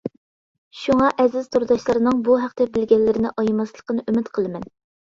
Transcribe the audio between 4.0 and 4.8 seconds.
ئۈمىد قىلىمەن.